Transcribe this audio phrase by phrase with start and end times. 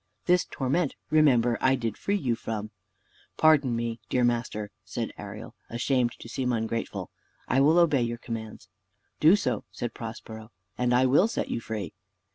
[0.25, 2.71] This torment, remember, I did free you from."
[3.37, 7.11] "Pardon me, dear master," said Ariel, ashamed to seem ungrateful;
[7.47, 8.67] "I will obey your commands."
[9.19, 11.93] "Do so," said Prospero, "and I will set you free."